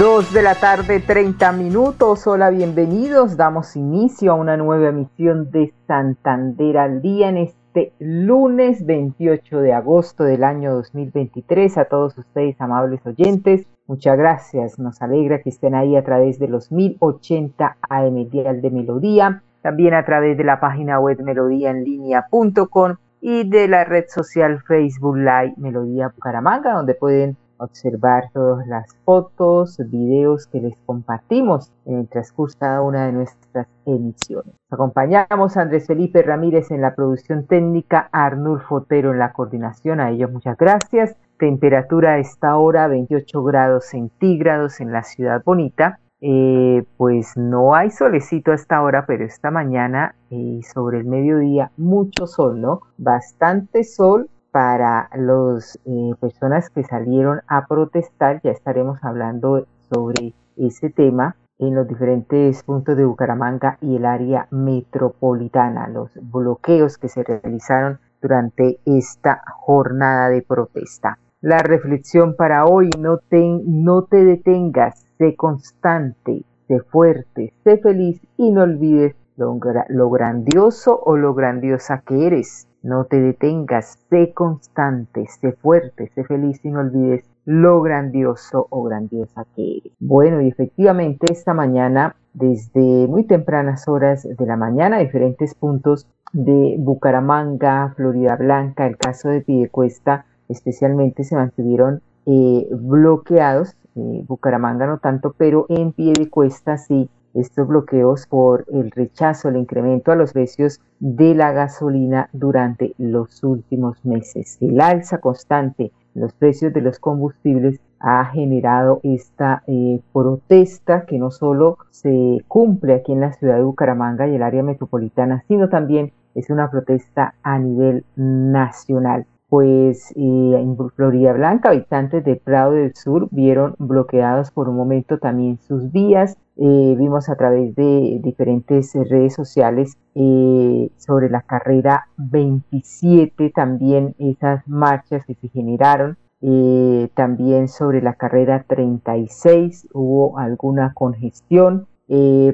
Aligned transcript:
Dos 0.00 0.32
de 0.32 0.40
la 0.40 0.54
tarde, 0.54 1.00
30 1.00 1.52
minutos. 1.52 2.26
Hola, 2.26 2.48
bienvenidos. 2.48 3.36
Damos 3.36 3.76
inicio 3.76 4.32
a 4.32 4.34
una 4.34 4.56
nueva 4.56 4.88
emisión 4.88 5.50
de 5.50 5.74
Santander 5.86 6.78
al 6.78 7.02
día 7.02 7.28
en 7.28 7.36
este 7.36 7.92
lunes 7.98 8.86
28 8.86 9.60
de 9.60 9.74
agosto 9.74 10.24
del 10.24 10.42
año 10.42 10.72
2023. 10.72 11.76
A 11.76 11.84
todos 11.84 12.16
ustedes, 12.16 12.58
amables 12.62 13.04
oyentes, 13.04 13.66
muchas 13.86 14.16
gracias. 14.16 14.78
Nos 14.78 15.02
alegra 15.02 15.42
que 15.42 15.50
estén 15.50 15.74
ahí 15.74 15.94
a 15.94 16.02
través 16.02 16.38
de 16.38 16.48
los 16.48 16.72
1080 16.72 17.76
AM 17.86 18.30
Dial 18.30 18.62
de 18.62 18.70
Melodía, 18.70 19.42
también 19.60 19.92
a 19.92 20.06
través 20.06 20.38
de 20.38 20.44
la 20.44 20.60
página 20.60 20.98
web 20.98 21.20
melodíaenlínea.com 21.22 22.96
y 23.20 23.46
de 23.46 23.68
la 23.68 23.84
red 23.84 24.06
social 24.08 24.62
Facebook 24.66 25.18
Live 25.18 25.56
Melodía 25.58 26.08
Bucaramanga, 26.08 26.72
donde 26.72 26.94
pueden 26.94 27.36
observar 27.60 28.30
todas 28.32 28.66
las 28.66 28.96
fotos, 29.04 29.78
videos 29.90 30.46
que 30.46 30.60
les 30.60 30.76
compartimos 30.86 31.72
en 31.86 32.00
el 32.00 32.08
transcurso 32.08 32.58
de 32.60 32.80
una 32.80 33.06
de 33.06 33.12
nuestras 33.12 33.66
emisiones. 33.86 34.54
acompañamos 34.70 35.56
a 35.56 35.62
Andrés 35.62 35.86
Felipe 35.86 36.22
Ramírez 36.22 36.70
en 36.70 36.80
la 36.80 36.94
producción 36.94 37.46
técnica, 37.46 38.08
a 38.12 38.26
Arnulfo 38.26 38.76
Otero 38.76 39.12
en 39.12 39.18
la 39.18 39.32
coordinación, 39.32 40.00
a 40.00 40.10
ellos 40.10 40.32
muchas 40.32 40.56
gracias. 40.56 41.16
Temperatura 41.38 42.12
a 42.12 42.18
esta 42.18 42.56
hora 42.56 42.86
28 42.88 43.42
grados 43.42 43.86
centígrados 43.86 44.80
en 44.80 44.92
la 44.92 45.02
ciudad 45.02 45.42
bonita. 45.44 46.00
Eh, 46.22 46.84
pues 46.98 47.34
no 47.38 47.74
hay 47.74 47.90
solecito 47.90 48.52
hasta 48.52 48.76
ahora, 48.76 49.06
pero 49.06 49.24
esta 49.24 49.50
mañana 49.50 50.14
y 50.28 50.62
sobre 50.62 50.98
el 50.98 51.06
mediodía 51.06 51.70
mucho 51.78 52.26
sol, 52.26 52.60
¿no? 52.60 52.82
Bastante 52.98 53.84
sol 53.84 54.28
para 54.52 55.08
las 55.14 55.78
eh, 55.84 56.12
personas 56.20 56.70
que 56.70 56.84
salieron 56.84 57.40
a 57.46 57.66
protestar. 57.66 58.40
Ya 58.42 58.50
estaremos 58.50 58.98
hablando 59.02 59.66
sobre 59.92 60.34
ese 60.56 60.90
tema 60.90 61.36
en 61.58 61.74
los 61.74 61.86
diferentes 61.86 62.62
puntos 62.62 62.96
de 62.96 63.04
Bucaramanga 63.04 63.76
y 63.82 63.96
el 63.96 64.06
área 64.06 64.48
metropolitana, 64.50 65.88
los 65.88 66.10
bloqueos 66.14 66.96
que 66.96 67.08
se 67.08 67.22
realizaron 67.22 67.98
durante 68.22 68.80
esta 68.86 69.42
jornada 69.46 70.30
de 70.30 70.42
protesta. 70.42 71.18
La 71.42 71.58
reflexión 71.58 72.34
para 72.34 72.64
hoy, 72.66 72.90
no 72.98 73.18
te, 73.18 74.24
detengas, 74.24 75.06
sé 75.18 75.36
constante, 75.36 76.44
sé 76.66 76.80
fuerte, 76.80 77.52
sé 77.64 77.78
feliz 77.78 78.20
y 78.36 78.50
no 78.52 78.62
olvides 78.62 79.14
lo 79.36 80.10
grandioso 80.10 81.00
o 81.02 81.16
lo 81.16 81.34
grandiosa 81.34 82.02
que 82.06 82.26
eres. 82.26 82.69
No 82.82 83.04
te 83.04 83.20
detengas, 83.20 83.98
sé 84.08 84.32
constante, 84.32 85.26
sé 85.26 85.52
fuerte, 85.52 86.10
sé 86.14 86.24
feliz 86.24 86.64
y 86.64 86.70
no 86.70 86.80
olvides 86.80 87.24
lo 87.44 87.82
grandioso 87.82 88.66
o 88.70 88.82
grandiosa 88.82 89.44
que 89.54 89.78
eres. 89.78 89.92
Bueno, 89.98 90.40
y 90.40 90.48
efectivamente 90.48 91.26
esta 91.30 91.52
mañana, 91.52 92.16
desde 92.32 93.06
muy 93.06 93.24
tempranas 93.24 93.88
horas 93.88 94.22
de 94.22 94.46
la 94.46 94.56
mañana, 94.56 94.98
diferentes 94.98 95.54
puntos 95.54 96.06
de 96.32 96.76
Bucaramanga, 96.78 97.92
Florida 97.96 98.36
Blanca, 98.36 98.86
el 98.86 98.96
caso 98.96 99.28
de 99.28 99.40
Pidecuesta, 99.40 100.26
especialmente 100.48 101.24
se 101.24 101.36
mantuvieron 101.36 102.02
eh, 102.26 102.68
bloqueados. 102.70 103.76
Eh, 103.96 104.24
Bucaramanga 104.26 104.86
no 104.86 104.98
tanto, 104.98 105.34
pero 105.36 105.66
en 105.68 105.92
Piedecuesta 105.92 106.78
sí 106.78 107.10
estos 107.34 107.68
bloqueos 107.68 108.26
por 108.26 108.64
el 108.72 108.90
rechazo, 108.90 109.48
el 109.48 109.56
incremento 109.56 110.12
a 110.12 110.16
los 110.16 110.32
precios 110.32 110.80
de 110.98 111.34
la 111.34 111.52
gasolina 111.52 112.28
durante 112.32 112.94
los 112.98 113.42
últimos 113.44 114.04
meses. 114.04 114.58
El 114.60 114.80
alza 114.80 115.18
constante 115.18 115.92
en 116.14 116.22
los 116.22 116.32
precios 116.32 116.72
de 116.72 116.80
los 116.80 116.98
combustibles 116.98 117.80
ha 118.00 118.24
generado 118.26 119.00
esta 119.02 119.62
eh, 119.66 120.00
protesta 120.12 121.04
que 121.04 121.18
no 121.18 121.30
solo 121.30 121.78
se 121.90 122.42
cumple 122.48 122.94
aquí 122.94 123.12
en 123.12 123.20
la 123.20 123.32
ciudad 123.32 123.56
de 123.56 123.62
Bucaramanga 123.62 124.26
y 124.26 124.34
el 124.34 124.42
área 124.42 124.62
metropolitana, 124.62 125.44
sino 125.48 125.68
también 125.68 126.12
es 126.34 126.48
una 126.50 126.70
protesta 126.70 127.34
a 127.42 127.58
nivel 127.58 128.04
nacional 128.16 129.26
pues 129.50 130.12
en 130.14 130.76
Florida 130.94 131.32
Blanca, 131.32 131.70
habitantes 131.70 132.24
de 132.24 132.36
Prado 132.36 132.70
del 132.70 132.94
Sur 132.94 133.26
vieron 133.32 133.74
bloqueados 133.78 134.52
por 134.52 134.68
un 134.68 134.76
momento 134.76 135.18
también 135.18 135.58
sus 135.58 135.90
vías. 135.90 136.38
Eh, 136.56 136.94
vimos 136.96 137.28
a 137.28 137.34
través 137.34 137.74
de 137.74 138.20
diferentes 138.22 138.94
redes 138.94 139.34
sociales 139.34 139.98
eh, 140.14 140.88
sobre 140.98 141.30
la 141.30 141.42
carrera 141.42 142.06
27 142.16 143.50
también 143.50 144.14
esas 144.20 144.66
marchas 144.68 145.26
que 145.26 145.34
se 145.34 145.48
generaron. 145.48 146.16
Eh, 146.42 147.10
también 147.14 147.66
sobre 147.66 148.02
la 148.02 148.14
carrera 148.14 148.64
36 148.68 149.88
hubo 149.92 150.38
alguna 150.38 150.92
congestión. 150.94 151.88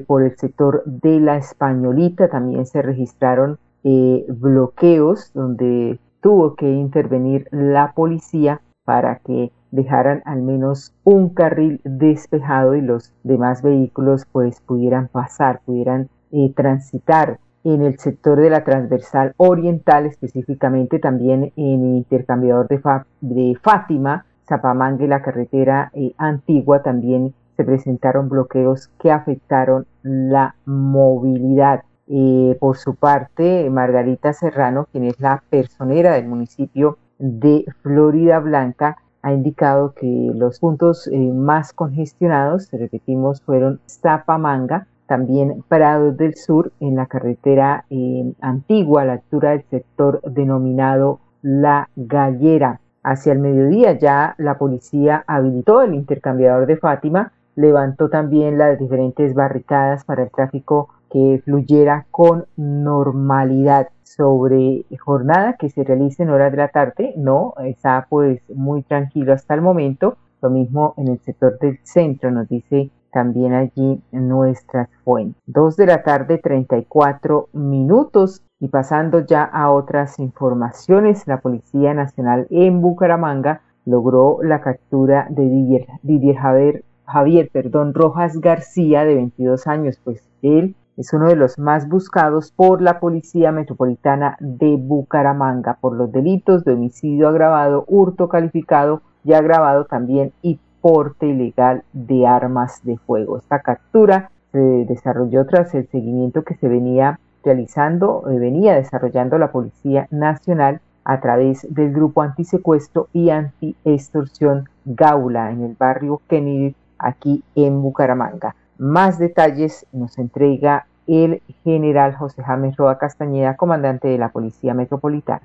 por 0.07 0.23
el 0.23 0.35
sector 0.37 0.83
de 0.85 1.19
la 1.19 1.37
españolita 1.37 2.27
también 2.29 2.65
se 2.65 2.81
registraron 2.81 3.57
bloqueos 3.83 5.31
donde 5.33 5.99
tuvo 6.21 6.55
que 6.55 6.69
intervenir 6.69 7.47
la 7.51 7.93
policía 7.93 8.61
para 8.85 9.19
que 9.19 9.51
dejaran 9.71 10.21
al 10.25 10.41
menos 10.41 10.93
un 11.03 11.29
carril 11.29 11.81
despejado 11.83 12.75
y 12.75 12.81
los 12.81 13.13
demás 13.23 13.61
vehículos 13.61 14.25
pues 14.31 14.61
pudieran 14.61 15.07
pasar, 15.09 15.61
pudieran 15.65 16.09
eh, 16.31 16.51
transitar 16.55 17.39
en 17.63 17.81
el 17.81 17.99
sector 17.99 18.39
de 18.39 18.49
la 18.49 18.63
transversal 18.63 19.33
oriental, 19.37 20.05
específicamente 20.05 20.99
también 20.99 21.51
en 21.57 21.83
el 21.83 21.95
intercambiador 21.97 22.67
de, 22.69 23.57
Fátima, 23.61 24.25
Zapamanga 24.47 25.03
y 25.03 25.07
la 25.07 25.21
carretera 25.21 25.91
eh, 25.93 26.13
antigua 26.17 26.81
también 26.81 27.33
se 27.57 27.65
presentaron 27.65 28.29
bloqueos 28.29 28.89
que 28.99 29.11
afectaron 29.11 29.85
la 30.03 30.55
movilidad. 30.65 31.83
Eh, 32.09 32.57
por 32.59 32.77
su 32.77 32.95
parte, 32.95 33.69
Margarita 33.69 34.31
Serrano, 34.31 34.87
quien 34.91 35.03
es 35.03 35.19
la 35.19 35.43
personera 35.49 36.13
del 36.13 36.27
municipio 36.27 36.97
de 37.19 37.65
Florida 37.81 38.39
Blanca, 38.39 38.97
ha 39.21 39.33
indicado 39.33 39.93
que 39.93 40.31
los 40.33 40.59
puntos 40.59 41.07
eh, 41.07 41.17
más 41.17 41.73
congestionados, 41.73 42.69
repetimos, 42.71 43.41
fueron 43.41 43.81
Zapamanga, 43.87 44.87
también 45.05 45.63
Prados 45.67 46.15
del 46.17 46.35
Sur, 46.35 46.71
en 46.79 46.95
la 46.95 47.07
carretera 47.07 47.85
eh, 47.89 48.33
antigua, 48.39 49.01
a 49.01 49.05
la 49.05 49.13
altura 49.13 49.51
del 49.51 49.63
sector 49.69 50.21
denominado 50.21 51.19
La 51.41 51.89
Gallera. 51.95 52.79
Hacia 53.03 53.33
el 53.33 53.39
mediodía 53.39 53.93
ya 53.93 54.35
la 54.37 54.57
policía 54.57 55.23
habilitó 55.27 55.81
el 55.81 55.93
intercambiador 55.93 56.67
de 56.67 56.77
Fátima, 56.77 57.31
levantó 57.55 58.09
también 58.09 58.57
las 58.57 58.77
diferentes 58.77 59.33
barricadas 59.33 60.03
para 60.03 60.23
el 60.23 60.31
tráfico 60.31 60.89
que 61.09 61.41
fluyera 61.43 62.05
con 62.11 62.45
normalidad 62.55 63.89
sobre 64.03 64.85
jornada 64.99 65.53
que 65.53 65.69
se 65.69 65.83
realice 65.83 66.23
en 66.23 66.29
horas 66.29 66.51
de 66.51 66.57
la 66.57 66.69
tarde, 66.69 67.13
no, 67.17 67.53
está 67.63 68.07
pues 68.09 68.41
muy 68.49 68.81
tranquilo 68.83 69.33
hasta 69.33 69.53
el 69.53 69.61
momento, 69.61 70.17
lo 70.41 70.49
mismo 70.49 70.93
en 70.97 71.09
el 71.09 71.19
sector 71.19 71.57
del 71.59 71.79
centro, 71.83 72.31
nos 72.31 72.47
dice 72.47 72.91
también 73.11 73.53
allí 73.53 74.01
nuestras 74.11 74.89
fuentes. 75.03 75.41
Dos 75.45 75.75
de 75.75 75.87
la 75.87 76.03
tarde, 76.03 76.37
34 76.37 77.49
minutos. 77.53 78.43
Y 78.59 78.67
pasando 78.69 79.25
ya 79.25 79.43
a 79.43 79.71
otras 79.71 80.19
informaciones, 80.19 81.27
la 81.27 81.41
Policía 81.41 81.93
Nacional 81.93 82.47
en 82.49 82.81
Bucaramanga 82.81 83.61
logró 83.85 84.39
la 84.41 84.61
captura 84.61 85.27
de 85.29 85.43
Didier, 85.43 85.87
Didier 86.01 86.37
Javier, 86.37 86.83
Javier 87.05 87.49
perdón, 87.51 87.93
Rojas 87.93 88.39
García, 88.39 89.05
de 89.05 89.15
22 89.15 89.67
años, 89.67 89.99
pues 90.03 90.23
él 90.41 90.75
es 90.97 91.13
uno 91.13 91.27
de 91.27 91.35
los 91.35 91.59
más 91.59 91.87
buscados 91.87 92.51
por 92.51 92.81
la 92.81 92.99
Policía 92.99 93.51
Metropolitana 93.51 94.35
de 94.39 94.77
Bucaramanga 94.77 95.77
por 95.79 95.95
los 95.95 96.11
delitos 96.11 96.65
de 96.65 96.73
homicidio 96.73 97.29
agravado, 97.29 97.85
hurto 97.87 98.27
calificado 98.27 99.01
y 99.23 99.33
agravado 99.33 99.85
también 99.85 100.33
y 100.41 100.59
porte 100.81 101.27
ilegal 101.27 101.83
de 101.93 102.25
armas 102.25 102.83
de 102.83 102.97
fuego. 102.97 103.37
Esta 103.37 103.59
captura 103.59 104.31
se 104.51 104.57
desarrolló 104.57 105.45
tras 105.45 105.75
el 105.75 105.87
seguimiento 105.87 106.43
que 106.43 106.55
se 106.55 106.67
venía 106.67 107.19
realizando, 107.43 108.23
eh, 108.29 108.39
venía 108.39 108.73
desarrollando 108.73 109.37
la 109.37 109.51
Policía 109.51 110.07
Nacional 110.09 110.81
a 111.03 111.21
través 111.21 111.65
del 111.73 111.93
grupo 111.93 112.23
antisecuestro 112.23 113.07
y 113.13 113.29
anti-extorsión 113.29 114.67
Gaula 114.83 115.51
en 115.51 115.63
el 115.63 115.75
barrio 115.77 116.21
Kennedy, 116.27 116.75
aquí 116.97 117.43
en 117.55 117.81
Bucaramanga. 117.81 118.55
Más 118.79 119.17
detalles 119.17 119.87
nos 119.91 120.19
entrega 120.19 120.85
el 121.07 121.41
general 121.63 122.15
José 122.15 122.43
James 122.43 122.75
Roa 122.75 122.99
Castañeda, 122.99 123.55
comandante 123.55 124.07
de 124.07 124.19
la 124.19 124.29
Policía 124.29 124.75
Metropolitana. 124.75 125.41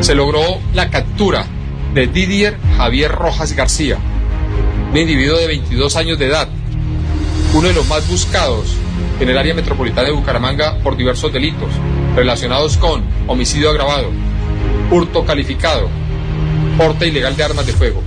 Se 0.00 0.16
logró 0.16 0.40
la 0.72 0.90
captura 0.90 1.44
de 1.94 2.08
Didier 2.08 2.56
Javier 2.76 3.12
Rojas 3.12 3.54
García, 3.54 3.98
un 4.90 4.96
individuo 4.96 5.38
de 5.38 5.46
22 5.46 5.94
años 5.96 6.18
de 6.18 6.26
edad, 6.26 6.48
uno 7.54 7.68
de 7.68 7.74
los 7.74 7.88
más 7.88 8.08
buscados 8.08 8.76
en 9.20 9.28
el 9.28 9.38
área 9.38 9.54
metropolitana 9.54 10.08
de 10.08 10.14
Bucaramanga 10.14 10.76
por 10.82 10.96
diversos 10.96 11.32
delitos 11.32 11.70
relacionados 12.16 12.76
con 12.76 13.04
homicidio 13.28 13.70
agravado, 13.70 14.08
hurto 14.90 15.24
calificado, 15.24 15.88
porte 16.76 17.06
ilegal 17.06 17.36
de 17.36 17.44
armas 17.44 17.66
de 17.66 17.72
fuego. 17.72 18.02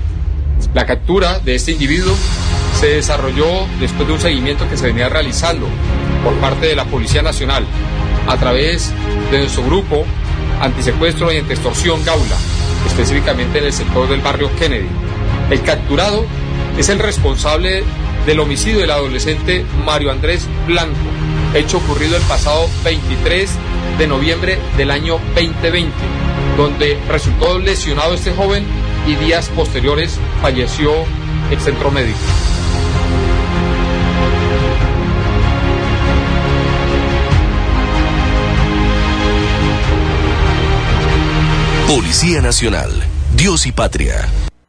La 0.74 0.86
captura 0.86 1.40
de 1.40 1.56
este 1.56 1.72
individuo 1.72 2.14
se 2.80 2.88
desarrolló 2.90 3.66
después 3.80 4.08
de 4.08 4.14
un 4.14 4.20
seguimiento 4.20 4.70
que 4.70 4.78
se 4.78 4.86
venía 4.86 5.10
realizando 5.10 5.68
por 6.24 6.36
parte 6.36 6.68
de 6.68 6.76
la 6.76 6.86
Policía 6.86 7.24
Nacional 7.24 7.66
a 8.28 8.38
través 8.38 8.94
de 9.32 9.40
nuestro 9.40 9.64
grupo 9.64 10.06
antisecuestro 10.62 11.34
y 11.34 11.38
antiextorsión 11.38 12.06
Gaula, 12.06 12.38
específicamente 12.86 13.58
en 13.58 13.66
el 13.66 13.74
sector 13.74 14.08
del 14.08 14.22
barrio 14.22 14.52
Kennedy. 14.60 14.88
El 15.50 15.64
capturado 15.64 16.24
es 16.78 16.90
el 16.90 17.00
responsable 17.00 17.84
del 18.28 18.40
homicidio 18.40 18.80
del 18.80 18.92
adolescente 18.92 19.66
Mario 19.84 20.12
Andrés 20.12 20.48
Blanco, 20.68 20.96
hecho 21.56 21.78
ocurrido 21.78 22.16
el 22.16 22.24
pasado 22.24 22.70
23 22.84 23.50
de 23.98 24.08
noviembre 24.08 24.60
del 24.78 24.92
año 24.92 25.20
2020, 25.34 25.92
donde 26.56 27.00
resultó 27.10 27.58
lesionado 27.58 28.14
este 28.14 28.34
joven 28.34 28.66
y 29.08 29.16
días 29.16 29.50
posteriores 29.50 30.20
falleció 30.44 30.92
el 31.50 31.60
centro 31.60 31.90
médico. 31.90 32.20
Policía 41.98 42.44
Nacional, 42.44 42.92
Dios 43.36 43.66
y 43.66 43.72
Patria. 43.72 44.14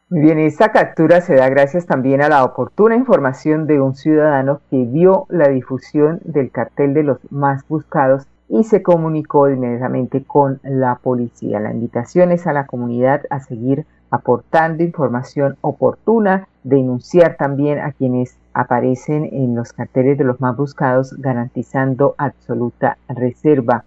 Bien, 0.09 0.39
esta 0.39 0.71
captura 0.71 1.21
se 1.21 1.35
da 1.35 1.47
gracias 1.47 1.85
también 1.85 2.23
a 2.23 2.27
la 2.27 2.43
oportuna 2.43 2.95
información 2.95 3.67
de 3.67 3.79
un 3.79 3.93
ciudadano 3.93 4.61
que 4.71 4.83
vio 4.85 5.27
la 5.29 5.47
difusión 5.47 6.21
del 6.23 6.49
cartel 6.49 6.95
de 6.95 7.03
los 7.03 7.19
más 7.29 7.67
buscados 7.67 8.23
y 8.47 8.63
se 8.63 8.81
comunicó 8.81 9.47
inmediatamente 9.47 10.23
con 10.23 10.59
la 10.63 10.95
policía. 10.95 11.59
La 11.59 11.71
invitación 11.71 12.31
es 12.31 12.47
a 12.47 12.53
la 12.53 12.65
comunidad 12.65 13.21
a 13.29 13.41
seguir 13.41 13.85
aportando 14.09 14.81
información 14.81 15.55
oportuna, 15.61 16.47
denunciar 16.63 17.35
también 17.37 17.77
a 17.77 17.91
quienes 17.91 18.37
aparecen 18.55 19.29
en 19.31 19.53
los 19.53 19.71
carteles 19.71 20.17
de 20.17 20.23
los 20.23 20.41
más 20.41 20.57
buscados, 20.57 21.13
garantizando 21.19 22.15
absoluta 22.17 22.97
reserva. 23.07 23.83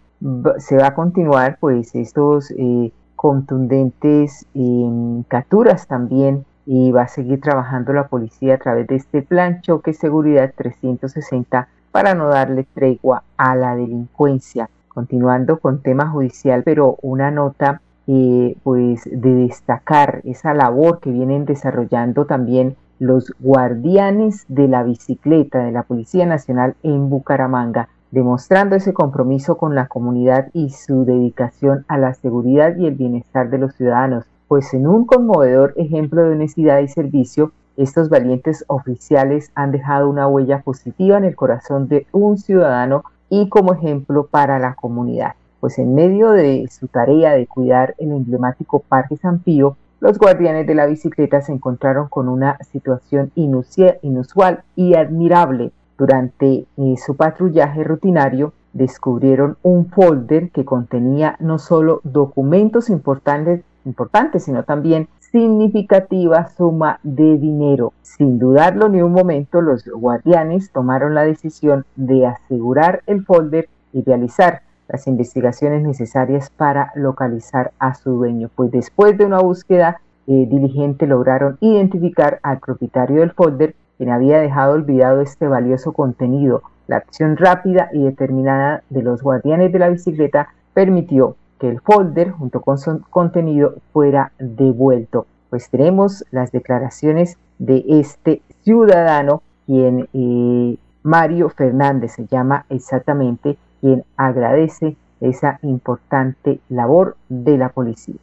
Se 0.59 0.77
va 0.77 0.87
a 0.87 0.95
continuar 0.95 1.57
pues 1.59 1.93
estos 1.97 2.53
eh, 2.53 2.93
contundentes 3.23 4.47
em, 4.53 5.23
capturas 5.29 5.87
también 5.87 6.45
y 6.67 6.91
va 6.91 7.03
a 7.03 7.09
seguir 7.09 7.41
trabajando 7.41 7.93
la 7.93 8.09
policía 8.09 8.57
a 8.57 8.59
través 8.59 8.89
de 8.89 8.97
este 8.97 9.23
plan 9.23 9.61
choque 9.61 9.93
seguridad 9.93 10.53
360 10.57 11.69
para 11.93 12.17
no 12.17 12.27
darle 12.27 12.67
tregua 12.75 13.23
a 13.37 13.55
la 13.55 13.77
delincuencia. 13.77 14.69
Continuando 14.89 15.61
con 15.61 15.83
tema 15.83 16.09
judicial, 16.09 16.65
pero 16.65 16.97
una 17.01 17.31
nota 17.31 17.81
eh, 18.09 18.57
pues 18.65 19.05
de 19.05 19.35
destacar 19.37 20.21
esa 20.25 20.53
labor 20.53 20.99
que 20.99 21.13
vienen 21.13 21.45
desarrollando 21.45 22.27
también 22.27 22.75
los 22.99 23.33
guardianes 23.39 24.47
de 24.49 24.67
la 24.67 24.83
bicicleta 24.83 25.61
de 25.61 25.71
la 25.71 25.85
Policía 25.85 26.27
Nacional 26.27 26.75
en 26.83 27.09
Bucaramanga 27.09 27.89
demostrando 28.13 28.77
ese 28.77 28.93
compromiso 28.93 29.57
con 29.57 29.75
la 29.75 29.87
comunidad 29.87 30.51
y 30.53 30.69
su 30.69 31.07
dedicación 31.07 31.87
a 31.89 31.97
la 31.97 32.13
seguridad 32.13 32.77
y 32.77 32.87
el 32.87 32.95
bienestar 32.95 33.49
de 33.49 33.57
los 33.57 33.75
ciudadanos, 33.75 34.27
pues 34.49 34.75
en 34.75 34.87
un 34.87 35.07
conmovedor 35.07 35.73
ejemplo 35.77 36.23
de 36.23 36.33
honestidad 36.33 36.81
y 36.81 36.89
servicio, 36.89 37.53
estos 37.79 38.11
valientes 38.11 38.67
oficiales 38.69 39.51
han 39.55 39.73
dejado 39.73 40.11
una 40.11 40.29
huella 40.29 40.61
positiva 40.61 41.17
en 41.17 41.25
el 41.25 41.35
corazón 41.35 41.89
de 41.89 42.07
un 42.13 42.37
ciudadano 42.37 43.03
y 43.31 43.49
como 43.49 43.73
ejemplo 43.73 44.27
para 44.27 44.59
la 44.59 44.75
comunidad, 44.75 45.33
pues 45.61 45.79
en 45.79 45.95
medio 45.95 46.33
de 46.33 46.69
su 46.71 46.89
tarea 46.89 47.33
de 47.33 47.47
cuidar 47.47 47.95
el 47.97 48.13
emblemático 48.13 48.81
Parque 48.81 49.17
San 49.17 49.39
Pío, 49.39 49.79
los 50.01 50.19
guardianes 50.19 50.67
de 50.67 50.75
la 50.75 50.85
bicicleta 50.85 51.41
se 51.41 51.53
encontraron 51.53 52.09
con 52.09 52.29
una 52.29 52.59
situación 52.63 53.33
inusual 53.37 54.65
y 54.77 54.97
admirable 54.97 55.73
durante 55.99 56.67
eh, 56.77 56.95
su 56.97 57.17
patrullaje 57.17 57.85
rutinario 57.85 58.53
descubrieron 58.73 59.57
un 59.63 59.87
folder 59.91 60.51
que 60.51 60.65
contenía 60.65 61.37
no 61.41 61.59
solo 61.59 62.01
documentos 62.05 62.89
importantes, 62.91 63.63
importantes, 63.85 64.45
sino 64.45 64.65
también 64.65 65.09
significativa 65.21 66.49
suma 66.49 67.01
de 67.03 67.39
dinero. 67.39 67.93
Sin 68.03 68.39
dudarlo 68.39 68.89
ni 68.89 69.01
un 69.03 69.13
momento, 69.13 69.61
los 69.61 69.85
guardianes 69.85 70.71
tomaron 70.71 71.15
la 71.15 71.25
decisión 71.25 71.85
de 71.97 72.27
asegurar 72.27 73.03
el 73.07 73.25
folder 73.25 73.69
y 73.93 74.03
realizar 74.03 74.63
las 74.89 75.07
investigaciones 75.07 75.83
necesarias 75.83 76.51
para 76.51 76.93
localizar 76.95 77.73
a 77.79 77.95
su 77.95 78.11
dueño. 78.11 78.51
Pues 78.55 78.71
después 78.71 79.17
de 79.17 79.25
una 79.25 79.41
búsqueda 79.41 80.01
eh, 80.27 80.47
diligente 80.49 81.07
lograron 81.07 81.57
identificar 81.61 82.39
al 82.43 82.61
propietario 82.61 83.21
del 83.21 83.33
folder 83.33 83.75
quien 83.99 84.11
había 84.11 84.39
dejado 84.41 84.75
olvidado 84.75 85.21
este 85.21 85.47
valioso 85.47 85.93
contenido. 85.93 86.63
La 86.87 86.97
acción 86.97 87.37
rápida 87.37 87.89
y 87.93 88.03
determinada 88.03 88.83
de 88.91 89.03
los 89.03 89.23
guardianes 89.23 89.73
de 89.73 89.79
la 89.79 89.89
bicicleta 89.89 90.49
permitió 90.75 91.37
que 91.59 91.69
el 91.69 91.81
folder 91.81 92.31
junto 92.31 92.61
con 92.61 92.79
su 92.79 93.01
contenido 93.11 93.77
fuera 93.93 94.33
devuelto. 94.39 95.27
Pues 95.51 95.71
tenemos 95.71 96.25
las 96.31 96.51
declaraciones 96.51 97.39
de 97.59 97.85
este 97.87 98.43
ciudadano, 98.65 99.43
quien 99.67 100.09
eh, 100.13 100.77
Mario 101.03 101.51
Fernández 101.51 102.13
se 102.13 102.27
llama 102.27 102.67
exactamente, 102.69 103.57
quien 103.81 104.05
agradece 104.17 104.97
esa 105.21 105.61
importante 105.63 106.61
labor 106.69 107.17
de 107.29 107.59
la 107.59 107.69
policía. 107.69 108.21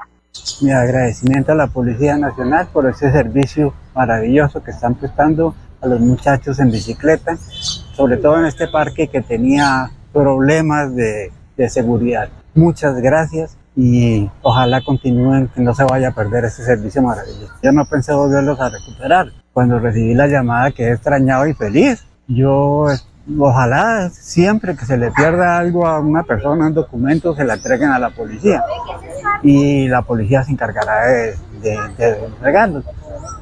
Mi 0.61 0.71
agradecimiento 0.71 1.51
a 1.53 1.55
la 1.55 1.67
Policía 1.67 2.17
Nacional 2.17 2.67
por 2.71 2.87
ese 2.87 3.11
servicio 3.11 3.73
maravilloso 3.95 4.61
que 4.63 4.71
están 4.71 4.95
prestando 4.95 5.55
a 5.81 5.87
los 5.87 5.99
muchachos 5.99 6.59
en 6.59 6.71
bicicleta, 6.71 7.37
sobre 7.37 8.17
todo 8.17 8.39
en 8.39 8.45
este 8.45 8.67
parque 8.67 9.07
que 9.07 9.21
tenía 9.21 9.91
problemas 10.11 10.95
de, 10.95 11.31
de 11.55 11.69
seguridad. 11.69 12.29
Muchas 12.53 12.95
gracias 12.97 13.57
y 13.75 14.29
ojalá 14.41 14.81
continúen, 14.83 15.47
que 15.47 15.61
no 15.61 15.73
se 15.73 15.85
vaya 15.85 16.09
a 16.09 16.11
perder 16.11 16.45
ese 16.45 16.65
servicio 16.65 17.01
maravilloso. 17.01 17.53
Yo 17.63 17.71
no 17.71 17.85
pensé 17.85 18.13
volverlos 18.13 18.59
a 18.59 18.69
recuperar. 18.69 19.27
Cuando 19.53 19.79
recibí 19.79 20.13
la 20.13 20.27
llamada 20.27 20.71
quedé 20.71 20.93
extrañado 20.93 21.47
y 21.47 21.53
feliz. 21.53 22.05
Yo 22.27 22.87
ojalá 23.37 24.09
siempre 24.09 24.75
que 24.75 24.85
se 24.85 24.97
le 24.97 25.11
pierda 25.11 25.57
algo 25.57 25.85
a 25.87 25.99
una 25.99 26.23
persona, 26.23 26.67
un 26.67 26.73
documento, 26.73 27.35
se 27.35 27.43
la 27.43 27.55
entreguen 27.55 27.89
a 27.91 27.99
la 27.99 28.09
policía 28.09 28.63
y 29.43 29.87
la 29.87 30.01
policía 30.01 30.43
se 30.43 30.51
encargará 30.51 31.05
de, 31.07 31.35
de, 31.61 32.25
entregarlo. 32.25 32.83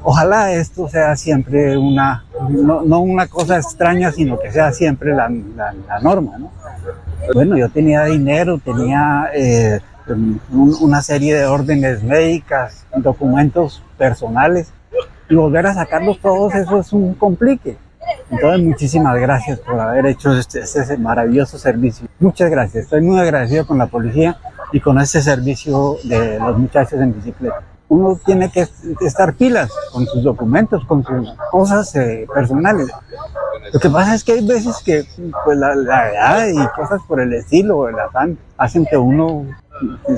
Ojalá 0.02 0.52
esto 0.52 0.88
sea 0.88 1.16
siempre 1.16 1.76
una, 1.76 2.24
no, 2.48 3.00
una 3.00 3.26
cosa 3.26 3.56
extraña, 3.56 4.12
sino 4.12 4.38
que 4.38 4.52
sea 4.52 4.72
siempre 4.72 5.14
la, 5.14 5.28
norma. 6.02 6.38
¿no? 6.38 6.50
Bueno, 7.34 7.56
yo 7.56 7.68
tenía 7.68 8.04
dinero, 8.04 8.58
tenía 8.58 9.30
eh, 9.34 9.80
una 10.60 11.02
serie 11.02 11.34
de 11.34 11.46
órdenes 11.46 12.02
médicas, 12.02 12.86
documentos 12.96 13.82
personales, 13.96 14.72
y 15.28 15.34
volver 15.34 15.66
a 15.66 15.74
sacarlos 15.74 16.20
todos, 16.20 16.54
eso 16.54 16.80
es 16.80 16.92
un 16.92 17.14
complique. 17.14 17.76
Entonces, 18.30 18.66
muchísimas 18.66 19.18
gracias 19.18 19.58
por 19.60 19.80
haber 19.80 20.06
hecho 20.06 20.36
este, 20.36 20.60
este, 20.60 20.98
maravilloso 20.98 21.58
servicio. 21.58 22.06
Muchas 22.18 22.50
gracias. 22.50 22.84
Estoy 22.84 23.00
muy 23.00 23.18
agradecido 23.18 23.66
con 23.66 23.78
la 23.78 23.86
policía 23.86 24.38
y 24.72 24.80
con 24.80 25.00
este 25.00 25.22
servicio 25.22 25.96
de 26.04 26.38
los 26.38 26.58
muchachos 26.58 27.00
en 27.00 27.14
bicicleta. 27.14 27.62
Uno 27.88 28.20
tiene 28.22 28.50
que 28.50 28.66
estar 29.00 29.34
pilas 29.34 29.70
con 29.92 30.04
sus 30.04 30.22
documentos, 30.22 30.84
con 30.84 31.02
sus 31.02 31.32
cosas 31.50 31.94
eh, 31.96 32.26
personales. 32.34 32.88
Lo 33.72 33.80
que 33.80 33.88
pasa 33.88 34.14
es 34.14 34.24
que 34.24 34.32
hay 34.32 34.46
veces 34.46 34.76
que 34.84 35.04
pues, 35.44 35.56
la, 35.56 35.72
edad 35.72 36.48
y 36.48 36.78
cosas 36.78 37.00
por 37.08 37.20
el 37.20 37.32
estilo, 37.32 37.88
el 37.88 37.98
afán, 37.98 38.36
hacen 38.58 38.84
que 38.84 38.98
uno 38.98 39.46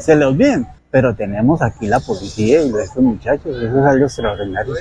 se 0.00 0.16
le 0.16 0.24
olviden. 0.24 0.66
Pero 0.90 1.14
tenemos 1.14 1.62
aquí 1.62 1.86
la 1.86 2.00
policía 2.00 2.62
y 2.62 2.74
estos 2.74 3.02
muchachos, 3.04 3.56
eso 3.56 3.78
es 3.78 3.86
algo 3.86 4.06
extraordinario. 4.06 4.74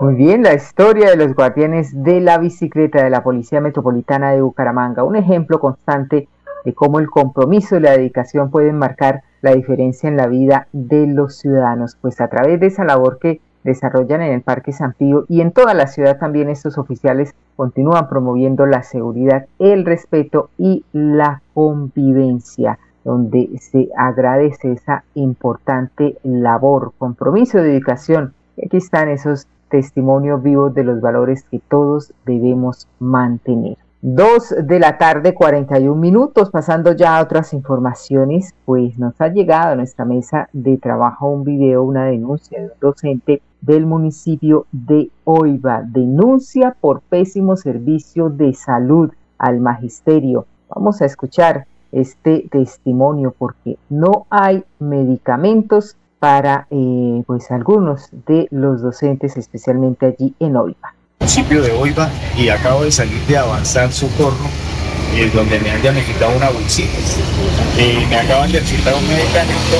Muy 0.00 0.14
bien, 0.14 0.42
la 0.42 0.54
historia 0.54 1.10
de 1.10 1.16
los 1.16 1.34
guardianes 1.34 2.02
de 2.02 2.22
la 2.22 2.38
bicicleta 2.38 3.04
de 3.04 3.10
la 3.10 3.22
Policía 3.22 3.60
Metropolitana 3.60 4.30
de 4.30 4.40
Bucaramanga, 4.40 5.04
un 5.04 5.14
ejemplo 5.14 5.60
constante 5.60 6.26
de 6.64 6.72
cómo 6.72 7.00
el 7.00 7.10
compromiso 7.10 7.76
y 7.76 7.80
la 7.80 7.90
dedicación 7.90 8.50
pueden 8.50 8.78
marcar 8.78 9.24
la 9.42 9.54
diferencia 9.54 10.08
en 10.08 10.16
la 10.16 10.26
vida 10.26 10.68
de 10.72 11.06
los 11.06 11.36
ciudadanos, 11.36 11.98
pues 12.00 12.18
a 12.22 12.28
través 12.28 12.58
de 12.60 12.68
esa 12.68 12.82
labor 12.84 13.18
que 13.18 13.42
desarrollan 13.62 14.22
en 14.22 14.32
el 14.32 14.40
Parque 14.40 14.72
San 14.72 14.94
Pío 14.94 15.26
y 15.28 15.42
en 15.42 15.52
toda 15.52 15.74
la 15.74 15.86
ciudad 15.86 16.18
también 16.18 16.48
estos 16.48 16.78
oficiales 16.78 17.34
continúan 17.54 18.08
promoviendo 18.08 18.64
la 18.64 18.82
seguridad, 18.82 19.48
el 19.58 19.84
respeto 19.84 20.48
y 20.56 20.82
la 20.94 21.42
convivencia, 21.52 22.78
donde 23.04 23.50
se 23.60 23.90
agradece 23.94 24.72
esa 24.72 25.04
importante 25.14 26.16
labor, 26.22 26.94
compromiso, 26.96 27.58
dedicación. 27.58 28.32
aquí 28.56 28.78
están 28.78 29.10
esos 29.10 29.46
testimonios 29.70 30.42
vivos 30.42 30.74
de 30.74 30.84
los 30.84 31.00
valores 31.00 31.44
que 31.50 31.60
todos 31.60 32.12
debemos 32.26 32.86
mantener. 32.98 33.78
Dos 34.02 34.54
de 34.62 34.78
la 34.78 34.96
tarde, 34.96 35.34
41 35.34 35.94
minutos, 35.94 36.50
pasando 36.50 36.92
ya 36.92 37.18
a 37.18 37.22
otras 37.22 37.52
informaciones, 37.52 38.54
pues 38.64 38.98
nos 38.98 39.20
ha 39.20 39.28
llegado 39.28 39.72
a 39.72 39.76
nuestra 39.76 40.06
mesa 40.06 40.48
de 40.54 40.78
trabajo 40.78 41.28
un 41.28 41.44
video, 41.44 41.82
una 41.82 42.06
denuncia 42.06 42.60
de 42.60 42.66
un 42.68 42.72
docente 42.80 43.42
del 43.60 43.84
municipio 43.84 44.66
de 44.72 45.10
Oiva. 45.24 45.82
Denuncia 45.82 46.74
por 46.80 47.02
pésimo 47.02 47.56
servicio 47.56 48.30
de 48.30 48.54
salud 48.54 49.12
al 49.36 49.60
magisterio. 49.60 50.46
Vamos 50.74 51.02
a 51.02 51.04
escuchar 51.04 51.66
este 51.92 52.48
testimonio 52.50 53.34
porque 53.36 53.76
no 53.90 54.26
hay 54.30 54.64
medicamentos 54.78 55.98
para 56.20 56.68
eh, 56.70 57.22
pues 57.26 57.50
algunos 57.50 58.10
de 58.26 58.46
los 58.52 58.82
docentes, 58.82 59.36
especialmente 59.36 60.06
allí 60.06 60.34
en 60.38 60.56
Oiva 60.56 60.94
municipio 61.30 61.62
de 61.62 61.70
Oiva 61.70 62.10
y 62.36 62.48
acabo 62.48 62.82
de 62.82 62.90
salir 62.90 63.20
de 63.28 63.36
avanzar 63.36 63.92
socorro, 63.92 64.34
eh, 65.14 65.30
donde 65.32 65.60
me 65.60 65.70
han 65.70 65.80
diagnosticado 65.80 66.36
una 66.36 66.48
bolsita. 66.48 66.98
Eh, 67.78 68.04
me 68.08 68.16
acaban 68.16 68.50
de 68.50 68.58
recetar 68.58 68.94
un 68.94 69.06
medicamento. 69.06 69.76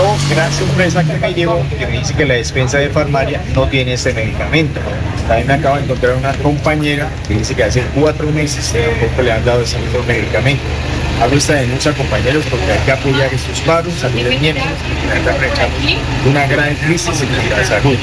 Oh, 0.00 0.16
gran 0.30 0.50
sorpresa 0.50 1.04
que 1.04 1.18
me 1.18 1.34
llevo, 1.34 1.60
que 1.78 1.86
me 1.86 1.98
dice 1.98 2.14
que 2.14 2.24
la 2.24 2.34
despensa 2.34 2.78
de 2.78 2.88
farmacia 2.88 3.42
no 3.54 3.66
tiene 3.66 3.94
ese 3.94 4.14
medicamento. 4.14 4.80
También 5.28 5.48
me 5.48 5.54
acabo 5.54 5.76
de 5.76 5.82
encontrar 5.82 6.16
una 6.16 6.32
compañera 6.38 7.10
que 7.28 7.34
dice 7.34 7.54
que 7.54 7.64
hace 7.64 7.82
cuatro 7.94 8.30
meses 8.30 8.72
le 9.22 9.30
han 9.30 9.44
dado 9.44 9.60
ese 9.60 9.78
mismo 9.78 9.98
medicamento. 10.06 10.62
Hago 11.20 11.34
esta 11.34 11.54
denuncia, 11.54 11.92
compañeros, 11.94 12.44
porque 12.50 12.72
hay 12.72 12.84
que 12.84 12.92
apoyar 12.92 13.32
estos 13.32 13.60
paros, 13.62 13.92
salir 13.94 14.28
de 14.28 14.38
miembros, 14.38 14.66
una 16.28 16.46
gran 16.46 16.74
crisis 16.76 17.22
en 17.22 17.50
la 17.50 17.64
salud. 17.64 17.96